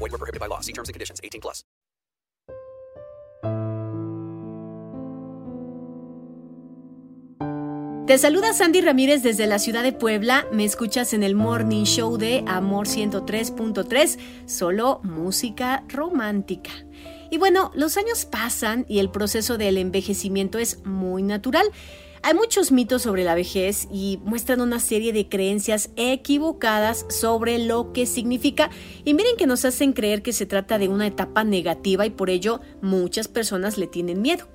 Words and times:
Were 0.00 0.08
prohibited 0.08 0.40
by 0.40 0.46
law. 0.46 0.60
See 0.60 0.72
terms 0.72 0.88
and 0.88 0.94
conditions. 0.94 1.20
18 1.22 1.40
plus. 1.40 1.64
Te 8.10 8.18
saluda 8.18 8.52
Sandy 8.54 8.80
Ramírez 8.80 9.22
desde 9.22 9.46
la 9.46 9.60
ciudad 9.60 9.84
de 9.84 9.92
Puebla. 9.92 10.44
Me 10.50 10.64
escuchas 10.64 11.12
en 11.14 11.22
el 11.22 11.36
Morning 11.36 11.84
Show 11.84 12.16
de 12.16 12.42
Amor 12.48 12.88
103.3, 12.88 14.18
solo 14.46 14.98
música 15.04 15.84
romántica. 15.86 16.72
Y 17.30 17.38
bueno, 17.38 17.70
los 17.76 17.96
años 17.96 18.24
pasan 18.24 18.84
y 18.88 18.98
el 18.98 19.12
proceso 19.12 19.58
del 19.58 19.78
envejecimiento 19.78 20.58
es 20.58 20.84
muy 20.84 21.22
natural. 21.22 21.70
Hay 22.22 22.34
muchos 22.34 22.70
mitos 22.70 23.02
sobre 23.02 23.24
la 23.24 23.34
vejez 23.34 23.88
y 23.90 24.20
muestran 24.24 24.60
una 24.60 24.78
serie 24.78 25.14
de 25.14 25.28
creencias 25.28 25.90
equivocadas 25.96 27.06
sobre 27.08 27.58
lo 27.58 27.94
que 27.94 28.04
significa 28.04 28.68
y 29.06 29.14
miren 29.14 29.36
que 29.38 29.46
nos 29.46 29.64
hacen 29.64 29.94
creer 29.94 30.22
que 30.22 30.34
se 30.34 30.44
trata 30.44 30.76
de 30.76 30.88
una 30.88 31.06
etapa 31.06 31.44
negativa 31.44 32.04
y 32.04 32.10
por 32.10 32.28
ello 32.28 32.60
muchas 32.82 33.28
personas 33.28 33.78
le 33.78 33.86
tienen 33.86 34.20
miedo. 34.20 34.48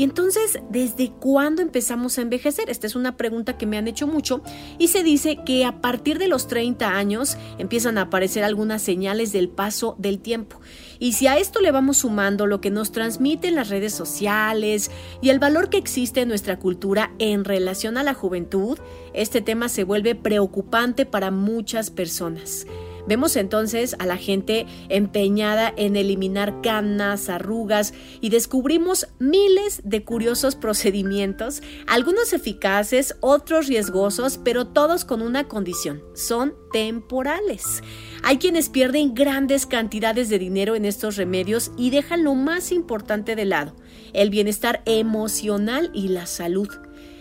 Y 0.00 0.04
entonces, 0.04 0.60
¿desde 0.70 1.10
cuándo 1.10 1.60
empezamos 1.60 2.16
a 2.16 2.22
envejecer? 2.22 2.70
Esta 2.70 2.86
es 2.86 2.96
una 2.96 3.18
pregunta 3.18 3.58
que 3.58 3.66
me 3.66 3.76
han 3.76 3.86
hecho 3.86 4.06
mucho 4.06 4.40
y 4.78 4.88
se 4.88 5.02
dice 5.02 5.40
que 5.44 5.66
a 5.66 5.82
partir 5.82 6.18
de 6.18 6.26
los 6.26 6.48
30 6.48 6.96
años 6.96 7.36
empiezan 7.58 7.98
a 7.98 8.04
aparecer 8.04 8.42
algunas 8.42 8.80
señales 8.80 9.30
del 9.30 9.50
paso 9.50 9.96
del 9.98 10.20
tiempo. 10.20 10.58
Y 10.98 11.12
si 11.12 11.26
a 11.26 11.36
esto 11.36 11.60
le 11.60 11.70
vamos 11.70 11.98
sumando 11.98 12.46
lo 12.46 12.62
que 12.62 12.70
nos 12.70 12.92
transmiten 12.92 13.56
las 13.56 13.68
redes 13.68 13.92
sociales 13.92 14.90
y 15.20 15.28
el 15.28 15.38
valor 15.38 15.68
que 15.68 15.76
existe 15.76 16.22
en 16.22 16.28
nuestra 16.28 16.58
cultura 16.58 17.12
en 17.18 17.44
relación 17.44 17.98
a 17.98 18.02
la 18.02 18.14
juventud, 18.14 18.78
este 19.12 19.42
tema 19.42 19.68
se 19.68 19.84
vuelve 19.84 20.14
preocupante 20.14 21.04
para 21.04 21.30
muchas 21.30 21.90
personas. 21.90 22.64
Vemos 23.06 23.36
entonces 23.36 23.96
a 23.98 24.06
la 24.06 24.16
gente 24.16 24.66
empeñada 24.88 25.72
en 25.76 25.96
eliminar 25.96 26.60
canas, 26.62 27.28
arrugas 27.28 27.94
y 28.20 28.30
descubrimos 28.30 29.08
miles 29.18 29.80
de 29.84 30.04
curiosos 30.04 30.56
procedimientos, 30.56 31.62
algunos 31.86 32.32
eficaces, 32.32 33.16
otros 33.20 33.66
riesgosos, 33.66 34.38
pero 34.42 34.66
todos 34.66 35.04
con 35.04 35.22
una 35.22 35.48
condición, 35.48 36.02
son 36.14 36.54
temporales. 36.72 37.82
Hay 38.22 38.38
quienes 38.38 38.68
pierden 38.68 39.14
grandes 39.14 39.66
cantidades 39.66 40.28
de 40.28 40.38
dinero 40.38 40.74
en 40.74 40.84
estos 40.84 41.16
remedios 41.16 41.72
y 41.76 41.90
dejan 41.90 42.24
lo 42.24 42.34
más 42.34 42.72
importante 42.72 43.34
de 43.36 43.44
lado, 43.44 43.74
el 44.12 44.30
bienestar 44.30 44.82
emocional 44.84 45.90
y 45.94 46.08
la 46.08 46.26
salud. 46.26 46.68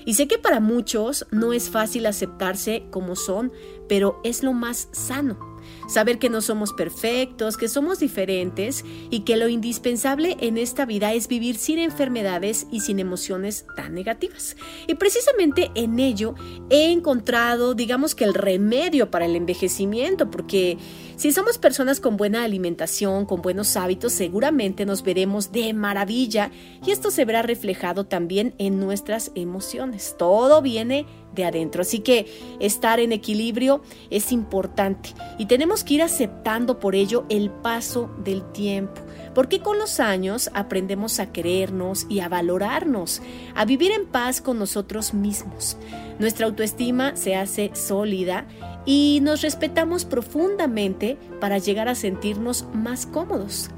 Y 0.05 0.16
sé 0.16 0.27
que 0.27 0.38
para 0.38 0.59
muchos 0.59 1.27
no 1.31 1.53
es 1.53 1.69
fácil 1.69 2.05
aceptarse 2.05 2.86
como 2.89 3.16
son, 3.16 3.52
pero 3.88 4.19
es 4.23 4.43
lo 4.43 4.53
más 4.53 4.89
sano 4.91 5.48
saber 5.88 6.19
que 6.19 6.29
no 6.29 6.41
somos 6.41 6.73
perfectos, 6.73 7.57
que 7.57 7.67
somos 7.67 7.99
diferentes 7.99 8.83
y 9.09 9.21
que 9.21 9.38
lo 9.38 9.47
indispensable 9.47 10.38
en 10.39 10.57
esta 10.57 10.85
vida 10.85 11.13
es 11.13 11.27
vivir 11.27 11.57
sin 11.57 11.79
enfermedades 11.79 12.67
y 12.71 12.81
sin 12.81 12.99
emociones 12.99 13.65
tan 13.75 13.93
negativas. 13.93 14.55
Y 14.87 14.95
precisamente 14.95 15.71
en 15.75 15.99
ello 15.99 16.35
he 16.69 16.91
encontrado, 16.91 17.73
digamos 17.73 18.15
que 18.15 18.25
el 18.25 18.33
remedio 18.33 19.11
para 19.11 19.25
el 19.25 19.36
envejecimiento, 19.36 20.30
porque 20.30 20.77
si 21.15 21.31
somos 21.31 21.58
personas 21.58 21.99
con 21.99 22.15
buena 22.15 22.43
alimentación, 22.43 23.25
con 23.25 23.42
buenos 23.42 23.75
hábitos, 23.75 24.14
seguramente 24.14 24.86
nos 24.86 25.03
veremos 25.03 25.52
de 25.52 25.73
maravilla 25.73 26.52
y 26.86 26.92
esto 26.92 27.11
se 27.11 27.25
verá 27.25 27.42
reflejado 27.42 28.05
también 28.05 28.53
en 28.58 28.80
nuestras 28.80 29.31
emociones. 29.36 30.15
Todo 30.17 30.61
viene 30.61 31.05
de 31.34 31.45
adentro. 31.45 31.82
Así 31.82 32.00
que 32.00 32.28
estar 32.60 33.00
en 33.00 33.12
equilibrio 33.12 33.82
es 34.10 34.32
importante 34.32 35.14
y 35.38 35.45
tenemos 35.45 35.84
que 35.84 35.95
ir 35.95 36.04
aceptando 36.04 36.80
por 36.80 36.95
ello 36.95 37.26
el 37.30 37.50
paso 37.50 38.10
del 38.23 38.44
tiempo. 38.52 39.02
Porque 39.34 39.60
con 39.60 39.78
los 39.78 40.00
años 40.00 40.50
aprendemos 40.54 41.20
a 41.20 41.32
querernos 41.32 42.06
y 42.10 42.20
a 42.20 42.30
valorarnos, 42.30 43.22
a 43.56 43.66
vivir 43.66 43.92
en 43.92 44.08
paz 44.08 44.42
con 44.42 44.58
nosotros 44.60 45.14
mismos. 45.14 45.78
Nuestra 46.17 46.48
autoestima 46.48 47.16
se 47.16 47.36
hace 47.36 47.72
sólida 47.73 48.48
y 48.86 49.20
nos 49.22 49.42
respetamos 49.42 50.06
profundamente 50.06 51.17
para 51.40 51.60
llegar 51.60 51.88
a 51.88 51.96
sentirnos 51.96 52.66
más 52.73 53.06
cómodos. 53.06 53.70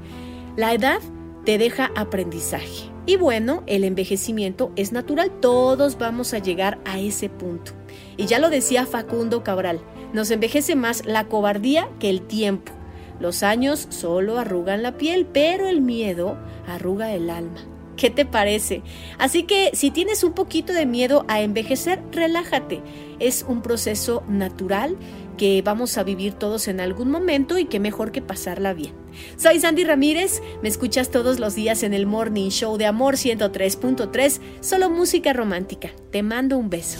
La 0.56 0.72
edad 0.74 1.00
te 1.44 1.58
deja 1.58 1.90
aprendizaje. 1.96 2.90
Y 3.04 3.16
bueno, 3.16 3.64
el 3.66 3.82
envejecimiento 3.84 4.70
es 4.76 4.92
natural, 4.92 5.32
todos 5.40 5.98
vamos 5.98 6.34
a 6.34 6.38
llegar 6.38 6.78
a 6.84 7.00
ese 7.00 7.28
punto. 7.28 7.72
Y 8.16 8.26
ya 8.26 8.38
lo 8.38 8.48
decía 8.48 8.86
Facundo 8.86 9.42
Cabral, 9.42 9.80
nos 10.12 10.30
envejece 10.30 10.76
más 10.76 11.04
la 11.04 11.26
cobardía 11.26 11.88
que 11.98 12.10
el 12.10 12.22
tiempo. 12.22 12.72
Los 13.18 13.42
años 13.42 13.86
solo 13.90 14.38
arrugan 14.38 14.82
la 14.82 14.96
piel, 14.96 15.26
pero 15.26 15.66
el 15.66 15.80
miedo 15.80 16.36
arruga 16.66 17.12
el 17.12 17.30
alma. 17.30 17.60
¿Qué 17.96 18.10
te 18.10 18.24
parece? 18.24 18.82
Así 19.18 19.42
que 19.42 19.70
si 19.74 19.90
tienes 19.90 20.24
un 20.24 20.32
poquito 20.32 20.72
de 20.72 20.86
miedo 20.86 21.24
a 21.28 21.40
envejecer, 21.40 22.02
relájate. 22.10 22.80
Es 23.18 23.44
un 23.46 23.62
proceso 23.62 24.22
natural 24.28 24.96
que 25.36 25.62
vamos 25.62 25.98
a 25.98 26.02
vivir 26.02 26.34
todos 26.34 26.68
en 26.68 26.80
algún 26.80 27.10
momento 27.10 27.58
y 27.58 27.66
que 27.66 27.80
mejor 27.80 28.12
que 28.12 28.22
pasarla 28.22 28.72
bien. 28.72 28.92
Soy 29.36 29.60
Sandy 29.60 29.84
Ramírez, 29.84 30.40
me 30.62 30.68
escuchas 30.68 31.10
todos 31.10 31.38
los 31.38 31.54
días 31.54 31.82
en 31.82 31.94
el 31.94 32.06
Morning 32.06 32.50
Show 32.50 32.76
de 32.78 32.86
Amor 32.86 33.16
103.3, 33.16 34.40
solo 34.60 34.90
música 34.90 35.32
romántica. 35.32 35.90
Te 36.10 36.22
mando 36.22 36.58
un 36.58 36.70
beso. 36.70 36.98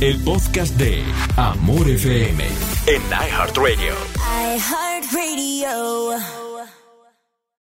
El 0.00 0.18
podcast 0.24 0.76
de 0.76 1.02
Amor 1.36 1.88
FM 1.88 2.44
en 2.86 3.02
iHeartRadio. 3.10 3.94
iHeartRadio. 4.56 6.41